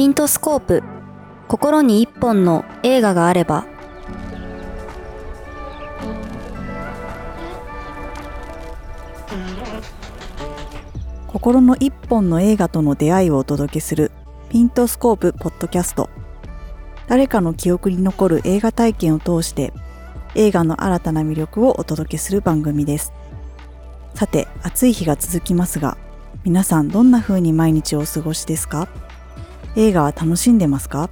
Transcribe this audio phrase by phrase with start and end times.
[0.00, 0.82] ピントスコープ。
[1.46, 3.66] 心に一本の映画があれば。
[11.28, 14.10] 心の一本の映画との出会いをお届けする
[14.48, 16.08] ピントスコープポッドキャスト。
[17.06, 19.74] 誰かの記憶に残る映画体験を通して
[20.34, 23.12] 映画の新たな魅力をお届けする番組です。
[24.14, 25.98] さて暑い日が続きますが
[26.42, 28.88] 皆さんどんな風に毎日をお過ごしですか？
[29.76, 31.10] 映画は楽しんでますか？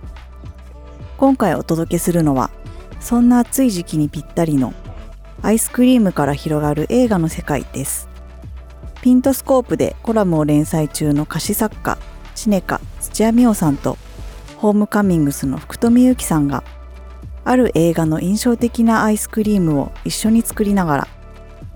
[1.17, 2.51] 今回お届けするのは
[2.99, 4.75] そんな暑い時期にぴったりの
[5.43, 8.09] アイスクリームから広がる映画の世界です。
[9.01, 11.99] ピントスコープでコラムを連載中の歌詞作家
[12.35, 13.97] シネカ土屋美桜さんと
[14.57, 16.65] ホームカミングスの福富祐樹さんが
[17.45, 21.09] ある映画の印象的なアイスクリームを一緒に作りながら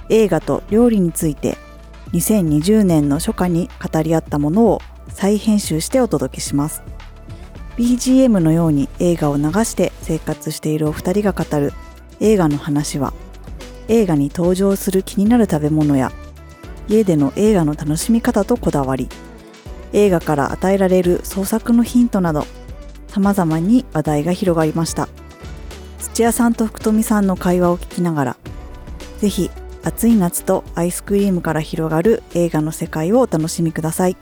[0.08, 1.56] 映画と料理について
[2.12, 4.80] 2020年の初夏に語り合ったものを
[5.14, 6.82] 再編集してお届けします。
[7.77, 11.72] BGM のように映画を流して生活しているお二人が語る
[12.20, 13.14] 映画の話は
[13.88, 16.12] 映画に登場する気になる食べ物や
[16.88, 19.08] 家での映画の楽しみ方とこだわり
[19.92, 22.46] 映画から与えられる創作のヒントなど
[23.08, 25.08] 様々に話題が広がりました。
[25.98, 28.36] 土屋さんと福富さんの会話を聞きながら
[29.18, 29.50] ぜひ
[29.83, 34.16] 暑い夏とアイスクリームから広がる映画の世界をお楽しみください。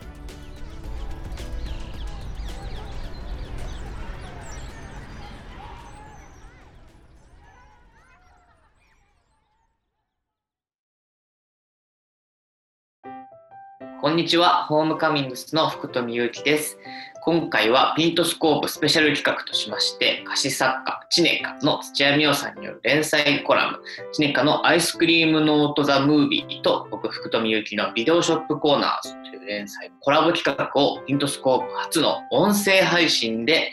[14.21, 16.79] にちは、ホームカミングスの福富祐樹です。
[17.23, 23.79] 今回はピントスコープスペシャル企画としまして、歌詞作家、チネカの土屋美桜さんによる連載コラム、
[24.13, 33.73] チネカのアイスクリームノートザムービーと僕、福富祐樹のビデオショップコーナーズという連載コラボ企画をピントスコープ初の音声配信で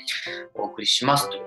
[0.56, 1.47] お送りしますという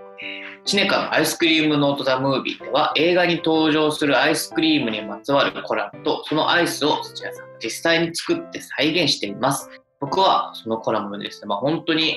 [0.65, 9.69] チネカのアイスクリームノートザムービーでは映画に登場するアイスクリームにまつわるコラムとそのアイスを土屋さんが実際に作って再現しています。
[10.01, 12.17] 僕はそのコラムですね、まあ、本当に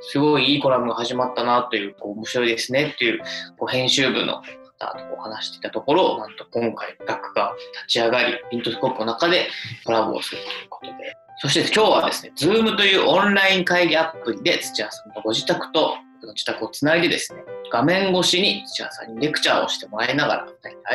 [0.00, 3.20] すごいいいコラムが始まったなという、こう面白いですねっていう
[3.58, 4.42] こう編集部の
[4.78, 9.48] 方とこう話していたところ、なんと今回タッグが立ち上がり、ピントスコープの中で
[9.84, 20.46] コラボをするということで、そして今日はですね、Zoom というオンライン会議アプリで土屋さんのご自宅と自宅をつないでですね、画面越しに土屋さんにレクチャーをしてもらいながら、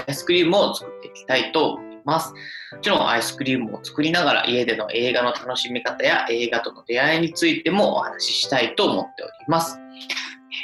[0.06, 2.34] アイスクリームを作っていきたいと思います。
[2.74, 9.80] もちろんアイスクリームを作りながら家での映画の楽しみ方や映画との出会いについてもお話ししたいと思っております。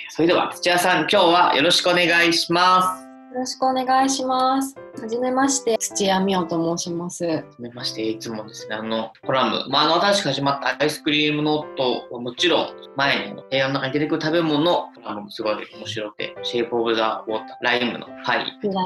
[0.09, 3.03] それでは土屋さん、今日はよろしくお願いします。
[3.33, 4.86] よろしくお願いします。
[4.99, 7.23] はじめまして、土屋美桜と申します。
[7.25, 18.83] はじめまして、いつもですね、あの、コラム、まあ、あの、新しく始まったアイスクリームノートはもちろん、前の映画の中に出てくる食べ物、コラムもすごい面白くて、シェイプオブザウォーター、ライムのパイ、フラ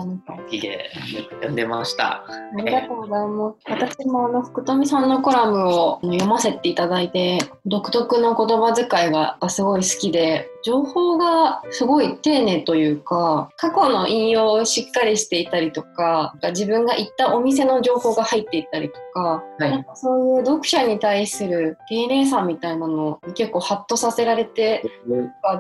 [0.52, 0.90] イで
[1.30, 2.26] 読んでました。
[2.26, 2.26] あ
[2.58, 3.58] りがとうございます。
[3.70, 16.01] 私もあの福富さんのコラムを読ませていただいて、独特の言葉遣いがすごい好きで、情報がすごい丁寧というか、過去の引用をしっかりしていたりとか、
[16.50, 24.84] 自分が行ったお店の情報が入っていたりとか、はいなんかそういう読者に対する丁寧さみたいなのに結構ハッとさせられて、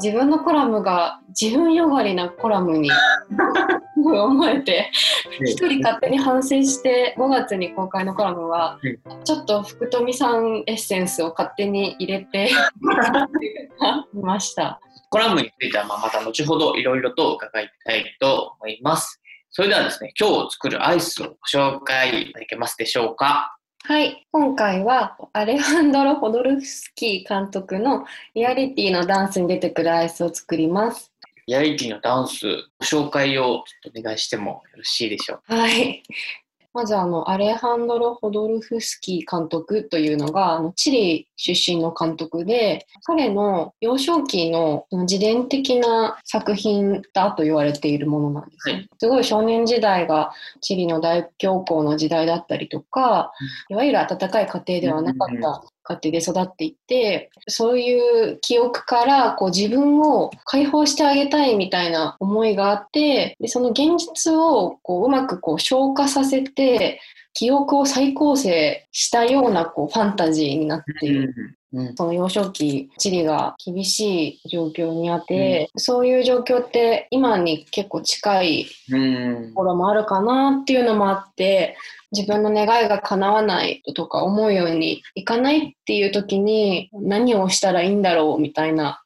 [0.01, 2.90] 自分のコラムが自分よがりなコラムに
[3.97, 4.91] 思えて
[5.41, 8.80] 一人勝手に反省して5月に公開のコラムは
[9.24, 12.50] ちょっと福富さんエッセンスを勝手に入れて
[14.13, 14.80] 見ました。
[15.12, 19.21] コラムについてはまあまた後ほどいろいろと伺いたいと思います。
[19.53, 23.57] それではですね、今日作るアイスをご紹介いただけますでしょうか？
[23.84, 31.12] はい、今回はアレハンドロ・ホドルフスキー監督のリアリティのダンスに出てくるアイスを作ります。
[31.47, 32.45] リアリティのダンス、
[32.79, 33.63] ご紹介をお
[34.01, 35.56] 願いしてもよろしいでしょうか？
[35.56, 36.01] はい。
[36.74, 48.69] まずあのアレハンドロ・ホドルフスキー監督というのがあのチリ出身の監督で彼の幼少期の自伝的な作品だと言われているものなんです。
[48.69, 48.90] ね、はい。
[49.00, 50.31] すごい少年時代が
[50.62, 53.31] チリの大恐慌の時代だったりとか、
[53.69, 55.63] いわゆる温かい家庭ではなかった
[55.94, 67.00] 家庭で育っていってそういう記憶からこう自分を解放してあげたいみたいな思いがあってでその現実をこううまくこう消化させて
[67.33, 71.33] 記憶を再構成したようなこうファンタジーになっている。
[71.74, 71.95] うん。
[71.95, 79.63] その幼少期、地理が厳しい状況にあって、そういう状況って今に結構近いうんとこ。
[79.63, 81.78] ろもあるかなっていうのもあって、
[82.12, 89.01] 自分の願いが叶わないとか思うようにいかないっていう時に何をしたらいいんだろうみたいなうん。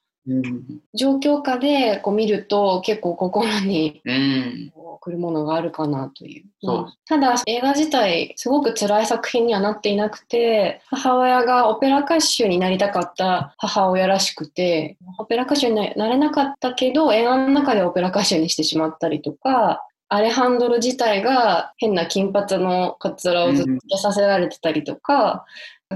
[0.93, 6.45] 状況下でこう見ると結構心に来るものがあるかなという。
[6.61, 6.81] そう。
[6.81, 25.45] まあただ映画自体すごく辛い作品にはなっていなくて母親がオペラ歌手になりたかった母親らしくてオペラ歌手になれなかったけど映画の中でオペラ歌手にしてしまったりとかアレハンドロ自体が変な金髪のカツラをずっとさせられてたりとか、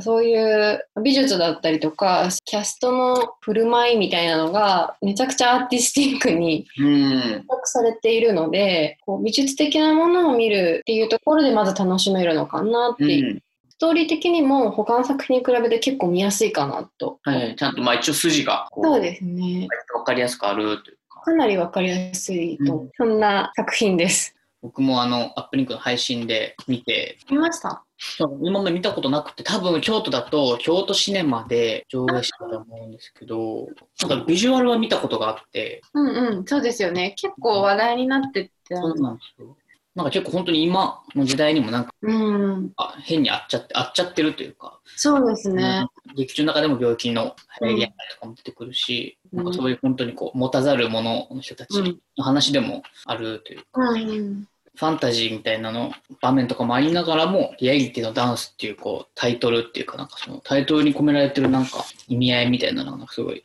[0.01, 6.85] そういう美術だったりとかキャストの振る舞いみたいなのがめちゃくちゃアーティスティックにうん。
[6.85, 13.43] 比較されているのでこう美術的なものを見るっていうところでまず楽しめるのかなっていう、うん。
[13.69, 17.55] ストーリー的にも他の作品に比べて結構見やすいかなと、はい。
[17.55, 21.21] ちゃんとまあ一応筋がこそうですねわかりやすくあるというか。
[21.21, 27.83] かなりわかりやすいと、うんそんな作品です僕もあの、アップリンクの配信で見て、見ました。
[27.97, 33.67] そう今まで見たことなくて、多分京都だと京都シネマで上映したと思うんですけど、
[34.07, 37.13] なんかビジュアルは見たことがあって、うんうんそうですよね。
[37.17, 38.51] 結構話題になってて。
[38.75, 39.57] そうなんですよ。
[39.99, 42.71] なんか結構本当に今の時代にもなんかうん。
[42.77, 45.85] あ変に合っちゃって、合っちゃってるというか、そうですね、
[46.15, 55.91] 劇中の中でも病気の流行りとかも出てくるし、なんかそういう本当にこう持たざる者の人たちの話でもあるというか、うんファンタジーみたいなの
[56.21, 63.43] 場面とかもありながらも、リアリティのダンスっていうこうタイトルっていうか、なんかそのタイトルに込められてるなんか意味合いみたいなのがなんかすごい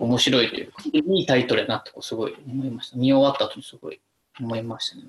[0.00, 2.96] 面白いというか、いいタイトルやなってこうすごい思いました。
[2.96, 4.00] 見終わった後にすごい
[4.40, 5.04] 思いましたね。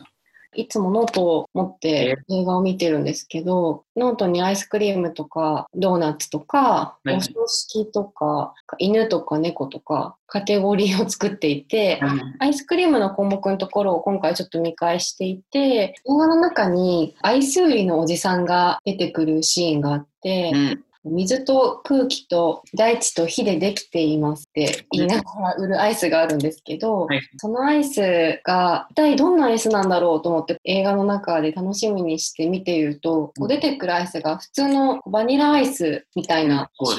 [0.56, 12.00] いつもノートを持って映画を見てるんですけど、ノートにアイスクリームとかドーナツとか、はいお葬式とか、犬とか猫とか、カテゴリーを作っていて、
[12.40, 20.84] アイスクリームの項目のところを今回ちょっと見返していて、映画の中にアイス売りのおじさんが出てくるシーンがあって、うん。
[21.06, 36.98] 水と空気と大地と火でできていますって言いながら売るアイスがあるんですけど、はいそのアイスが一体どんなアイスなんだろうと思って映画の中で楽しみにして見ていると、こう出てくるアイスが普通のバニラアイスみたいな、そう。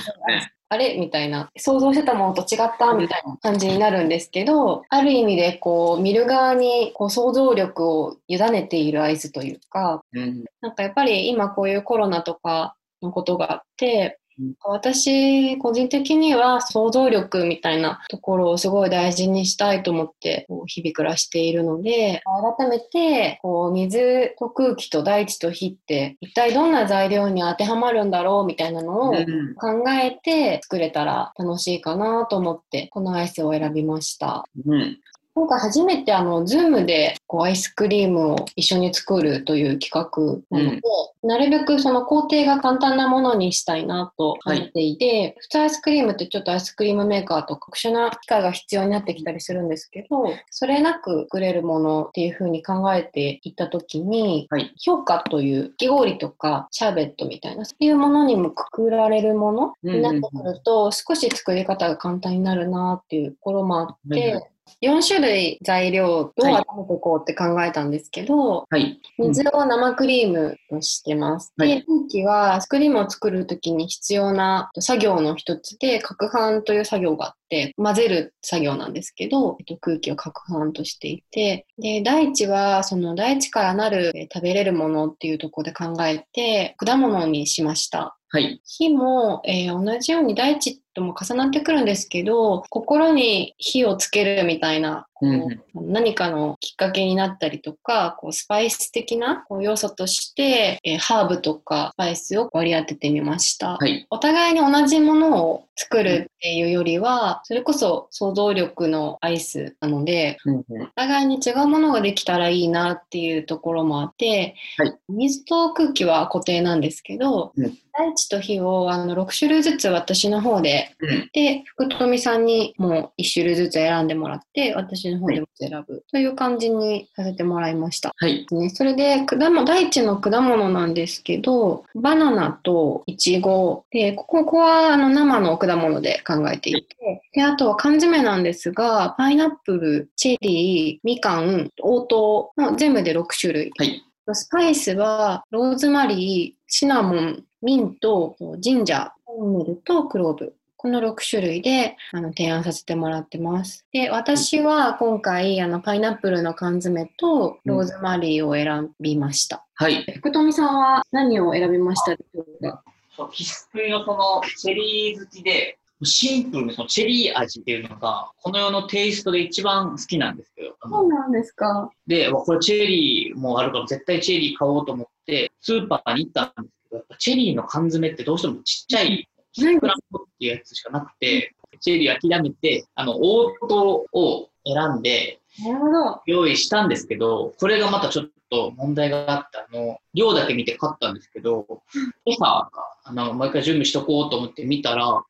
[0.71, 10.45] あれみたいな想像してたものと違ったみたいな感じになるんですけどある意味でこう見る側にこう想像力を委ねているアイスというかうん。
[10.63, 12.75] なんかやっぱり今こういうコロナとか
[13.05, 22.23] のことがあってうん、私個人的には想像力みたいなところをすごい大事にしたいと思ってこう日々暮らしているので
[22.59, 34.45] 改めてこう水と空気と大地と火って一体どんな材料に当てはまるんだろうみたいなのをうん考えて作れたら楽しいかなと思ってこのアイスを選びました。
[34.67, 34.99] うん。
[35.37, 40.81] 今回初めてあの、 Zoom でこうアイスクリームを一緒に作るという企画なので、
[41.25, 54.73] なるべくその工程が簡単なものにしたいなと思っていて、普通アイスクリームってちょっとアイスクリームメーカーとか特殊な機械が必要になってきたりするんですけど、それなく作れるものっていうふうに考えていったときに、はい。
[54.79, 69.01] 氷菓というかき氷とかシャーベットみたいなそういうものにもくくられるものになってくると、少し作り方が簡単になるなっていうところもあって、うん4種類材料をどう集めていこうって考えたんですけど、はい。
[69.19, 71.53] 水を生クリームとしてます。
[71.57, 88.17] はいで、空気はクリームを作るときに必要な作業の一つで、攪拌という作業があって、混ぜる作業なんですけど、えっと、空気を攪拌としていて、で、大地はその大地からなるえー食べれるものっていうところで考えて、果物にしました。
[88.29, 88.61] はい。
[88.65, 103.77] 火も、えー同じように大地とも重なってくるんですけど心に火をつけるみたいなこううん何かのきっかけになったりとかこうスパイス的なこう要素として、えーハーブとかスパイスを割り当ててみました。
[103.77, 104.07] はい。
[104.11, 121.31] お互いに同じものを作るっていうよりはそれこそ想像力のアイスなのでお互いに違うものができたらいいなっていうところもあって、はい水と空気は固定なんですけど、うん大地と火をあの6種類ずつ私の方でうん。
[121.33, 128.13] で福富さんにもう1種類ずつ選んでもらって私の方でも選ぶという感じにさせてもらいました。
[128.17, 128.47] はい。
[128.51, 144.03] ね、それで果物大地の果物なんですけどバナナとイチゴでここここはあの生の果物で考えていてであとは缶詰なんですがパイナップルチェリーみかん応答の全部で6種類はい。
[144.33, 150.57] スパイスはローズマリー、シナモン、ミント、ジンジャー、フンネルとクローブ。
[150.77, 153.87] この6種類であの提案させてもらってます。
[153.93, 159.67] で、私は今回あのパイナップルの缶詰とローズマリーを選びました。
[159.75, 160.05] はい。
[160.17, 162.83] 福富さんは何を選びましたでしょうか？
[163.17, 171.91] そう生粋のそのチェリー好きで、シンプルにそのチェリー味っていうのが、この世のテイストで一番好きなんですけど、そうなんですか。
[172.07, 186.23] で、わこれチェリーもあるから絶対チェリー買おうと思って、スーパーに行ったんですけど、やっぱチェリーの缶詰ってどうしてもちっちゃい、何クランボっていうやつしかなくて、チェリー諦めて、あの、オートを選んでなるほど。
[186.27, 191.83] 用意したんですけど、これがまたちょっと問題があって、あの、量だけ見て買ったんですけど、
[192.25, 192.71] 今朝、
[193.05, 195.25] あの、毎回準備しとこうと思って見たら、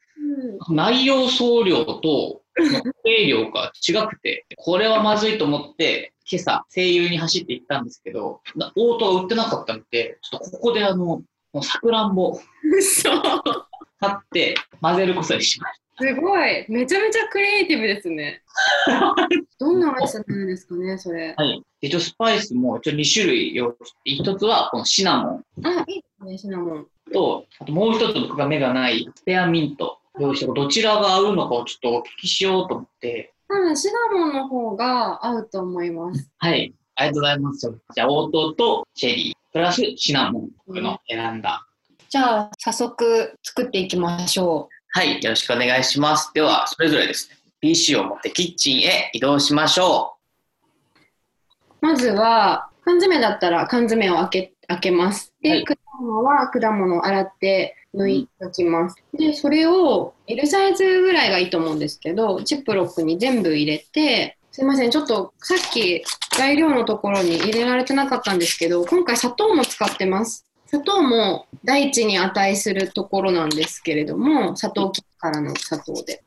[0.68, 2.42] 内容総量と
[3.04, 12.38] 定量が違くて、これはまずいと思って、今朝、声優に走って行ったんですけど、なオートが売ってなかったので、ちょっとここであの、もうさくらんぼ
[12.78, 13.10] 嘘。
[14.00, 16.66] 買って混ぜることにしましすごい。
[16.68, 18.42] めちゃめちゃクリエイティブですね。
[19.58, 21.34] どんなアイスなんですかね、それ。
[21.36, 21.42] た。
[21.42, 21.62] はい。
[21.80, 26.86] で一応スパイスも一応2種類用意して、一つはこのシナモンあ、いいですね、シナモン。
[27.12, 36.30] と、あともう一つ僕が目がないスペアミント用意して、どちらが合うのかをちょっとお聞きしようと思って、多分シナモンの方が合うと思います。
[36.38, 36.74] はい。
[36.96, 37.80] ありがとうございます。
[37.94, 41.66] じゃあ、オートとチェリー、プラスシナモン、僕の選んだ。
[42.08, 45.20] じゃあ、早速作っていきましょはい。
[45.24, 46.30] よろしくお願いします。
[46.34, 50.14] では、それぞれですね、PC を持ってキッチンへ移動しましょ
[51.82, 51.84] う。
[51.84, 55.34] まずは、缶詰だったら缶詰を開け開けます。
[55.42, 58.94] で、はい果物は果物を洗って抜いておきます。
[59.12, 66.04] で、それを L サイズぐらいがいいと思うんですけど、ジップロックに全部入れて、すいません、ちょっとさっき
[66.36, 70.46] 材料のところに入れられてなかったんですけど、今回砂糖も使ってます。
[70.66, 76.22] 砂糖も大地に値するところなんですけれども、砂糖機からの砂糖で。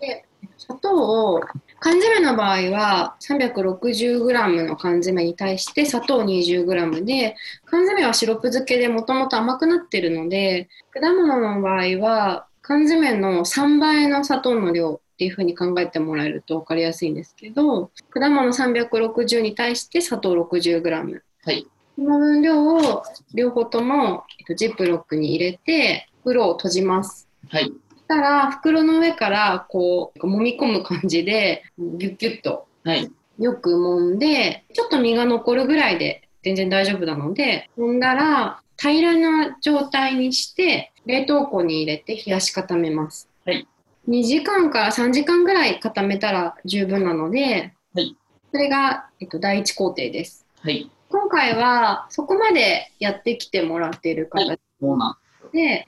[0.00, 0.24] で
[0.58, 1.40] 砂糖を
[1.80, 21.66] 缶詰の場合は 360g の缶詰に対して砂糖 20g で缶詰はシロップ漬けでもともと甘くなってるので果物の場合は缶詰の3倍の砂糖の量っていうふうに考えてもらえると分かりやすいんですけど果物360に対して砂糖 60g はい。
[21.96, 23.02] この分量を
[23.34, 27.28] 両方とも、えっと、ジップロックに入れて袋を閉じます。
[27.48, 27.64] はい。
[27.64, 27.72] し
[28.08, 33.10] たら袋の上からこう揉み込む感じでギュッギュッとはい。
[33.38, 43.66] よく揉んでちょっと身が残るぐらいで全然大丈夫なので揉んだら平らな状態にして冷凍庫に入れて冷やし固めます、はい、
[44.08, 48.16] 2時間から3時間ぐらい固めたら十分なので、はい、
[48.52, 50.90] それが、えっと、第一工程ですはい。
[51.12, 55.84] 今回はそこまでやってきてもらっている形そうなんで、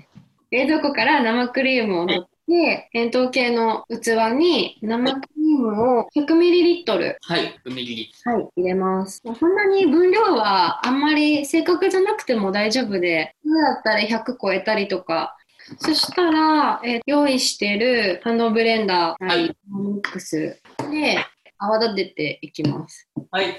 [0.50, 7.59] 冷蔵庫から生クリームを取って、円筒形の器に生クリームを 100ml、はい。
[7.64, 9.23] ミリはい、入れます。
[9.25, 15.38] そんなに分量はあんまり正確じゃなくても大丈夫で、今だったら100超えたりとか、
[15.78, 21.16] そしたら、えー用意しているハンドブレンダー、はいミックスで
[21.57, 23.09] 泡立てていきます。
[23.31, 23.59] はい。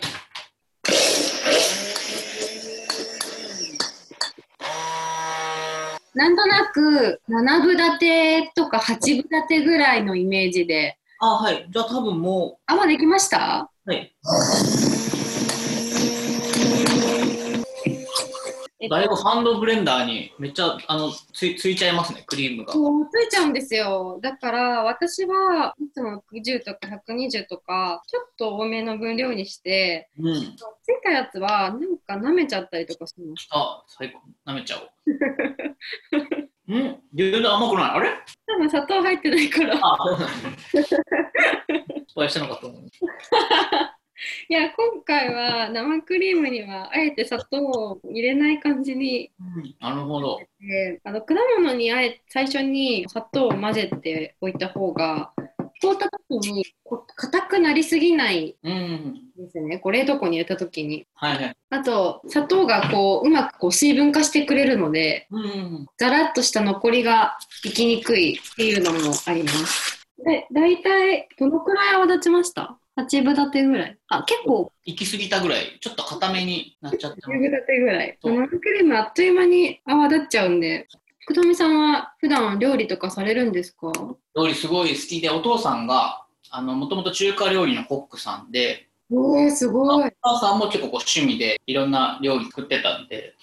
[6.15, 11.67] なんとなく7分立てとか8分立てぐらいのイメージで、あ、はい。
[11.69, 13.69] じゃあ多分も泡できました？
[13.86, 14.15] う、はい。
[18.89, 22.73] だいぶハンドブレンダーにめっちゃあのついついちゃいますね、クリームが。
[22.73, 30.33] そうついちゃうんですよだから私はいつも10とか120とかちょっと多めの分量にしてうん。
[30.35, 30.55] つい
[31.03, 34.21] たやつはなんか舐めちゃったりとかしますあ、最高。
[34.51, 34.79] 舐めちゃお
[36.71, 36.77] う。
[36.77, 36.97] ん？
[37.13, 37.91] 全然甘くない？
[37.91, 38.09] あれ？
[38.47, 39.97] 多分砂糖入ってないからあ、
[40.71, 40.79] そ。
[40.79, 40.95] 失
[42.15, 42.81] 敗したのかと思う。
[44.50, 49.31] いや今回は生クリームにはあえて砂糖を入れない感じに
[49.81, 50.39] なるほど。
[50.60, 55.34] であの果物にあえ最初に砂糖を混ぜておいた方が
[55.81, 56.65] 凍った時に
[57.15, 58.74] 硬くなりすぎないうん。
[58.74, 61.57] んですねこう冷凍庫に入れた時にはいはい。
[61.72, 65.88] あと砂糖がこううまくこう水分化してくれるのでうん。
[65.98, 73.97] ザラッとした残りがいきにくいっていうのもありますで大体どのくらい泡立ちました8分立てぐらい。
[74.07, 74.71] あ結構。
[74.85, 77.39] 行き過ぎたぐらい、ちょっと固めになっちゃって10ます。
[77.39, 78.17] 分立てぐらい。
[78.23, 80.87] 生クリームあっという間に泡立っちゃうんで。
[81.19, 83.91] 福富さんは普段料理とかされるんですか？
[84.35, 90.07] 料理すごい好きで、お父さんが、あの、もともと中華料理のコックさんで、えー、すごい。
[90.07, 93.35] お母さんも結構こう趣味でいろんな料理作ってたんで、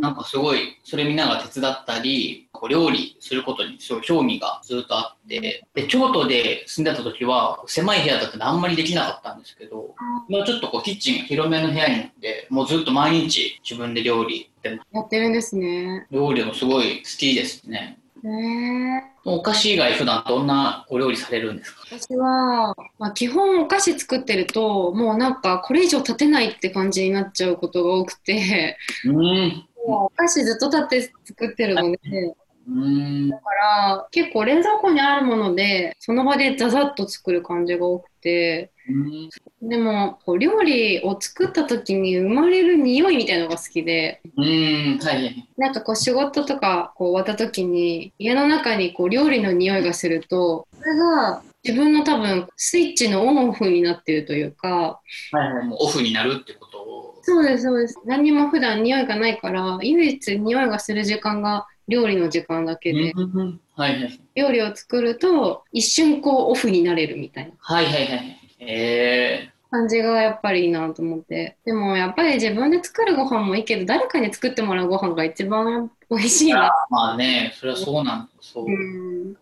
[0.00, 9.94] なんかすごいそれ見ながら手伝ったり、こう料理することにすごい興味がずっとあって、で、京都で住んでた時は狭い部屋だったんであんまりできなかったんですけど、
[10.28, 16.06] 今ちょっとこうキッチンが広めの部屋になって、もうずっと毎日自分で料理って、やってるんですね。
[16.10, 17.98] 料理もすごい好きですね。
[19.24, 21.80] お菓子以外普段どんなお料理されるんですか？
[21.98, 28.78] 私は、まあ、基本お菓子作ってるともうなんかこれ以上立てないって感じになっちゃうことが多くて。
[29.04, 29.66] うん。
[29.86, 31.98] お菓子ずっと立って作ってるので。
[32.66, 33.28] うん。
[33.28, 38.72] だから結構冷蔵庫にあるものでその場でザザッと作る感じが多くて
[39.62, 44.98] でもこう料理を作った時に生まれる匂いみたいなのが好きでうん。
[45.02, 45.48] はい。
[45.56, 55.00] なんかこう仕事とかこう終わった時に家の中にこう料理の匂いがするとそれが自分の多分スイッチのオンオフになってるというか
[55.32, 55.66] はいはい。
[55.66, 56.78] もうオフになるってこと？
[56.82, 57.14] を。
[57.22, 63.60] そうですそうです何にも普段匂いがないから唯一匂いがする時間が料理の時間だけで、うん。
[63.76, 64.20] はいはい。
[64.34, 68.43] 料理を作ると一瞬こうオフになれるみたいなはいはいはい。
[68.66, 71.56] え感じがやっぱりいいなと思って。
[71.64, 78.28] でもやっぱり自分で作るご飯もいいけど誰かに作ってもらうご飯が一番 美味しいー、なまあね、それはそうなんだ。
[78.40, 78.66] そう。
[78.66, 79.36] うん。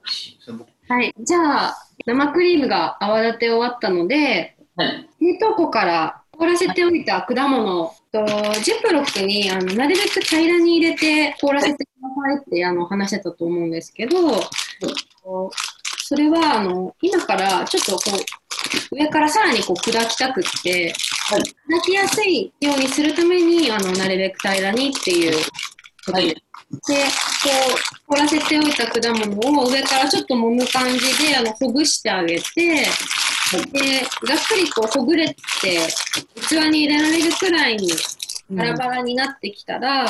[0.88, 1.14] はい。
[1.20, 1.76] じゃあ
[2.06, 5.08] 生クリームが泡立て終わったのではい。
[5.20, 8.26] 冷凍庫から凍らせておいた果物と
[8.62, 14.18] ジップロックにあのなるべく平らに入れて凍らせてくださいってあの話してたと思うんですけど、
[16.12, 18.18] それはあの今からちょっとこ
[18.92, 20.92] う上からさらにこう砕きたくって、
[21.30, 21.40] はい。
[21.40, 25.42] 砕きやすいようにするためにあのなるべく平らにっていう。
[26.04, 26.28] ことではい。
[26.28, 26.42] で、こ
[28.08, 32.84] う、凍らせておいた果物を上からちょっと揉む感じで、あの、ほぐしてあげて、で、
[34.26, 35.36] ざっくりこう、ほぐれて、
[36.46, 37.90] 器に入れられるくらいに
[38.50, 40.06] バラバラになってきたら、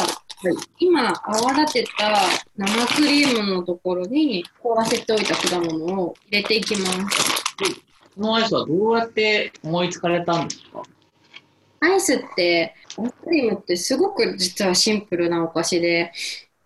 [0.79, 2.13] 今、泡立てた
[2.57, 6.97] 生クリームのところに凍らせておいた果物を入れていきます。
[8.15, 10.83] このアイスはどうやって思いつかれたんですか？
[11.81, 16.13] アイスって、アイスクリームってすごく実はシンプルなお菓子で、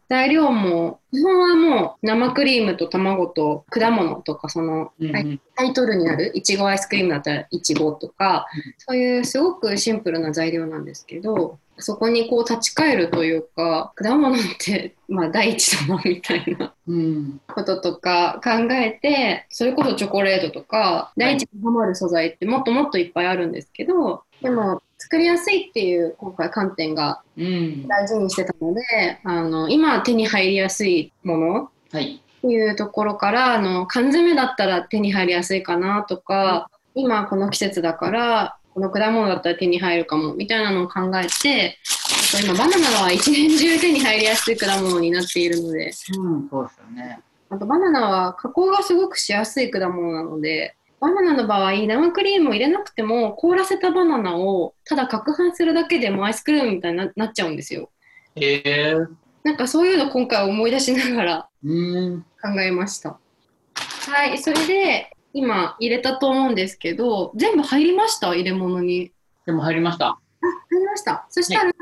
[0.09, 4.93] 材料も、基本はもう生クリームと卵と果物とか、その、
[5.57, 8.47] タイトルにあるいちごアイスクリームだったらいちごとか、
[8.79, 17.41] そういうすごくシンプルな材料なんですけど、そこにこう立ち返るというか、果物って、 まあ第一だなみたいなうん。
[17.47, 27.87] こととか考えて、それこそチョコレートとか、第一にハマる素材ってもっともっといっぱいあるんですけど、でも作りやすいっていう今回観点がうん。
[27.87, 28.83] 大事にしてたので、
[29.25, 32.23] あの今手に入りやすいものはい。
[32.39, 41.79] っていうところからあの缶詰だったら手に入りやすいかなとか、今この季節だからこの果物だったら手に入るかもみたいなのを考えて
[42.35, 47.21] あと今バナナは一年中手に入りやすい果物になっているのでうん、そうですよね。
[47.49, 57.89] あとバナナは加工がすごくしやすい果物なのでバナナの場合生クリームを入れなくても凍らせたバナナをただ攪拌するだけでもアイスクリームみたいにななっちゃうんですよ
[58.35, 59.09] ええー。
[59.43, 62.27] なんかそういうの今回思い出しながらうん。
[62.43, 63.19] 考えました。
[64.13, 68.29] はい、それで今入れたと思うんですけど、全部入りました？
[68.29, 69.13] 入れ物に。
[69.45, 70.19] でも入りました。
[70.71, 71.27] 入りました。
[71.29, 71.73] そしたら、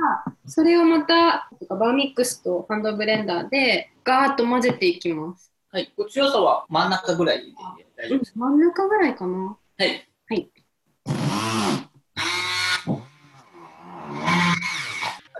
[0.44, 5.52] それをまたバーミックスとハンドブレンダーでガーッと混ぜていきます。
[5.70, 5.92] はい。
[5.96, 7.52] ご強さは真ん中ぐらいで
[7.96, 8.32] 大丈夫です。
[8.36, 9.56] 真ん中ぐらいかな。
[9.78, 10.08] はい。
[10.28, 10.50] はい。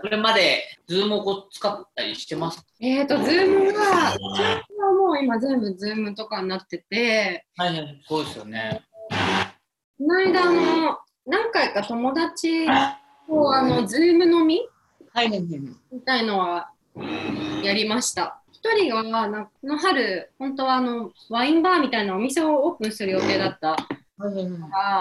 [0.01, 2.65] これまで Zoom を使ったりしてます？
[2.79, 8.01] えっ、ー、と、 Zoom は、 Zoom はもう今全部 Zoom とかになってて、はいはい。
[8.07, 8.81] そうですよね。
[9.97, 12.71] この間あの、何回か友達と
[13.55, 14.61] あの、 Zoom 飲み？
[15.13, 15.39] はいはい。
[15.91, 16.71] みたいのは
[17.63, 18.41] やりました。
[18.51, 23.69] 一人がなんかこの春、本当はあのワインバーみたいなお店をオープンする予定だった。
[23.71, 24.45] はいはい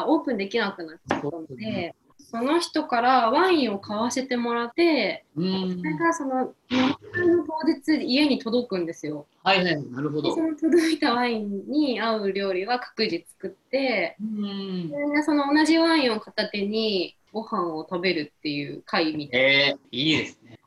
[0.07, 1.95] オープンできなくなっちゃったので、
[2.35, 5.85] その人からワインを買わせてもらって、うんそ。
[5.85, 9.29] れがその飲み会の当日家に届くんですよ。
[9.45, 9.91] はいはい。
[9.93, 10.43] なるほどでそ。
[10.43, 14.43] の届いたワインに合う料理は各自作って、うん。
[14.43, 19.49] みんなその同じワインを片手にご飯を食べるっていう会みたいな。
[19.49, 20.59] えー、いいですね。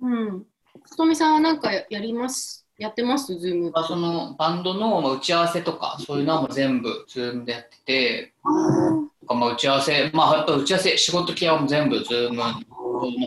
[0.00, 0.42] うん。
[0.90, 2.66] ひとみさんはなんかやります？
[2.78, 3.38] やってます？
[3.38, 12.60] Zoom まあ、そのバンドのまあ打ち合わせとかそういうのはもう全部 Zoom でやってて、とかまあ打ち合わせ、まあやっぱ打ち合わせ、仕事系は全部 Zoom、まあ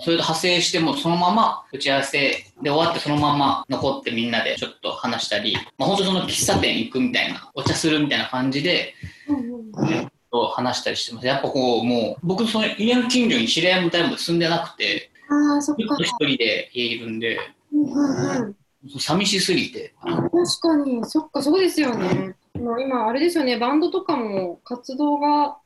[0.03, 2.19] それと派生してもそのまま打ち合わせ
[2.61, 8.93] で終わってそのまま残ってみんなでちょっと話したり、まあ本当その喫茶店行くみたいな、お茶するみたいな感じで、
[10.31, 11.27] と話したりしてます。
[11.27, 16.03] やっぱこう、もう、僕、その家の近所に知り合いも誰も住んでなくて、ああ、そっかずっと。
[16.03, 17.39] 一人で家いるんで、
[17.71, 18.55] うんうんうん
[18.99, 22.35] 寂しすぎて、確かに、そっか、そうですよね。
[22.53, 25.57] もう今、あれですよね、バンドとかも活動が。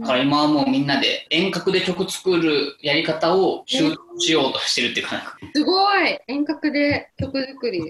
[0.00, 7.82] だから今はもうみんなで遠隔で曲作るやり方を習得しようとしてるっていうか、すごい遠隔で曲作り。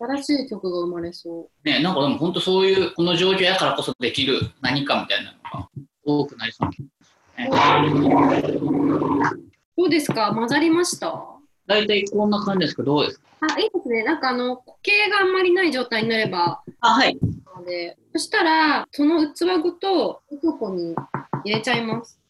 [0.00, 1.68] 新しい曲が生まれそう。
[1.68, 5.68] ね、なんかでも本当そういう、この状況やからこそできる何かみたいなのが
[6.04, 6.76] 多くなりそうね。
[9.76, 10.32] どうですか？
[10.34, 11.24] 混ざりました？
[11.66, 13.26] 大体こんな感じですけど、どうですか？
[13.56, 14.04] あ、いいですね。
[14.04, 17.18] なんかあの、固形があんまりない状態になれば、あ、はい。
[17.58, 20.94] ので、そしたら、その器ごと、冷蔵庫に
[21.44, 22.20] 入れちゃいます。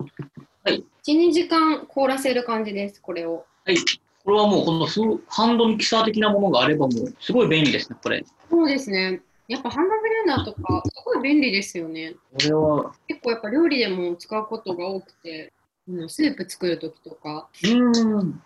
[0.65, 0.85] はい。
[1.07, 3.47] 1、2時間凍らせる感じです、これを。
[3.65, 3.77] はい。
[4.25, 4.87] これはもうこの
[5.29, 8.25] ハンドミキサー的なものがあればもうすごい便利ですね、これ。
[8.51, 9.23] そうですね。
[9.47, 12.15] やっぱハンドブレンダーとか、すごい便利ですよね。
[12.33, 15.53] これは、結構やっぱ料理でも使うことが多くて、
[15.89, 17.49] うんスープ作るときとか。
[17.65, 18.43] うーん。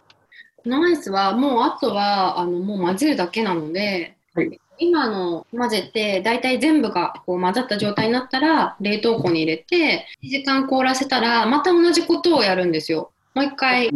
[0.56, 13.12] このアイスはもうあとはあのもう混ぜるだけなので、はい今の混ぜて大体全部がこう混ざった状態になったら冷凍庫に入れて1時間凍らせたらまた同じことをやるんですよ。
[13.34, 13.92] もう一回攪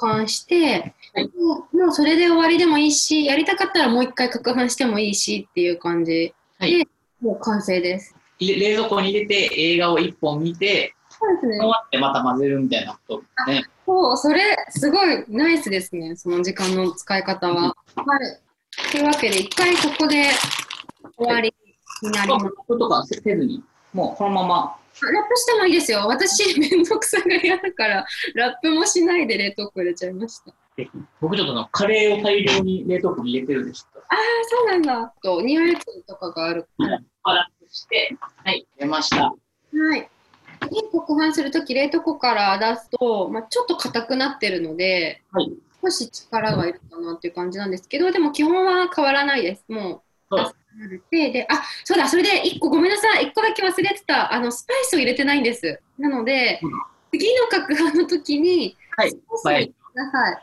[0.00, 1.30] 拌して、はい
[1.72, 6.88] もうそれで終わりでもいいしやりたかったらもう一回攪拌してもいいしっていう感じはいで
[7.20, 8.14] もう完成です。
[8.38, 13.64] 冷蔵庫に入れて映画を一本見て、そうですね終わってまた混ぜるみたいなことね。
[13.84, 17.74] そう、それ、すごいナイスですね、その時間の使い方は。
[17.96, 18.40] はい。
[18.90, 20.30] というわけで、一回ここで
[21.16, 21.52] 終わり
[22.02, 22.78] になります。
[22.78, 23.62] とかせずに、
[23.92, 24.76] もうこのまま。
[25.02, 26.06] ラップしてもいいですよ。
[26.06, 30.52] 私、めんどくさが嫌だから、ラップもしないで冷凍庫入れちゃいました。
[31.20, 34.16] 僕ちょっとカレーを大量に冷凍庫に入れてるんですああ、
[34.48, 35.14] そうなんだ。
[35.22, 36.68] と、匂いつとかがある。
[36.78, 39.24] ラップして、はい、出ました。
[39.24, 39.34] は
[39.96, 40.08] い。
[40.62, 45.52] 次、攪拌するとき、冷凍庫から出すと、まあ、ちょっと硬くなってるので、はい
[45.88, 49.64] 少し力がいるかなっていう感じなんですけど、でも基本は変わらないです。
[49.68, 50.54] もう、そう
[51.10, 55.80] で、で、あ、そうだ、それで1個ごめんなさい、1個だけ忘れてた、あの、スパイスを入れてないんです。
[55.98, 56.70] なので、うん
[57.10, 60.42] 次の攪拌の時に、はい、スパイスください。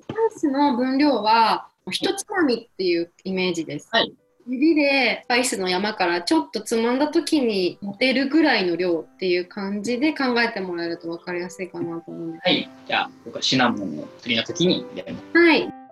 [0.00, 3.88] スパイスの分量は、一つまみっていうイメージです。
[3.92, 4.14] はい
[4.48, 15.24] 指でスパイスの山からちょっとつまんだ時に持てるぐらいの量っていう感じで考えてもらえると分かりやすいかなと思うんではい、じゃあ僕はシナモンを次の時に入れます。
[15.32, 15.38] す。
[15.38, 15.85] はい。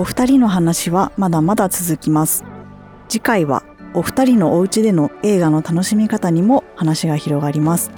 [0.00, 2.42] お二人の話はまだまだ続きます。
[3.10, 7.90] 次回はお二人のお家での映画の楽しみ方にも話が広がります。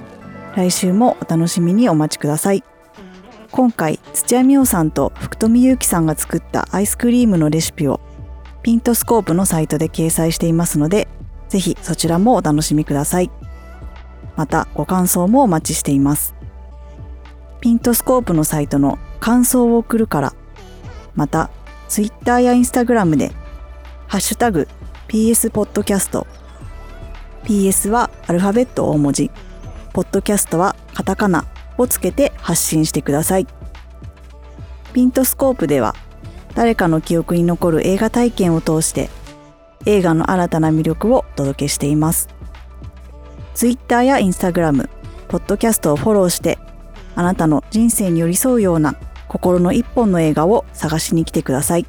[0.53, 2.61] 来週もお楽しみにお待ちください。
[3.51, 8.01] 今回、土屋美桜さんと福富祐樹さんが作ったアイスクリームのレシピを
[8.63, 11.07] ピントスコープのサイトで掲載していますので、
[11.47, 13.31] ぜひそちらもお楽しみください。
[14.35, 16.35] また、ご感想もお待ちしています。
[17.61, 20.33] ピントスコープのサイトの感想を送るから、
[21.15, 21.49] また、
[21.93, 23.31] ツイッターやインスタグラムで、
[24.07, 24.67] ハッシュタグ
[25.07, 26.25] PS ポッドキャスト。
[27.43, 29.29] PS はアルファベット大文字。
[29.93, 31.45] ポッドキャストはカタカナ
[31.77, 33.45] をつけて発信してください。
[34.93, 35.93] ピントスコープでは、
[36.55, 39.11] 誰かの記憶に残る映画体験を通して、
[39.85, 42.27] 映画の新たな魅力をお届けしています。
[43.53, 44.89] ツイッターやインスタグラム、
[45.27, 46.57] ポッドキャストをフォローして、
[47.13, 48.95] あなたの人生に寄り添うような
[49.33, 51.87] 心の一本の映画を探しに来てください。